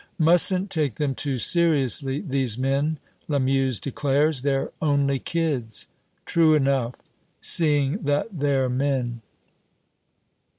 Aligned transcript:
"Mustn't 0.17 0.71
take 0.71 0.95
them 0.95 1.13
too 1.13 1.37
seriously, 1.37 2.21
these 2.21 2.57
men," 2.57 2.97
Lamuse 3.27 3.79
declares; 3.79 4.41
"they're 4.41 4.71
only 4.81 5.19
kids." 5.19 5.85
"True 6.25 6.55
enough, 6.55 6.95
seeing 7.39 7.99
that 8.01 8.25
they're 8.39 8.67
men." 8.67 9.21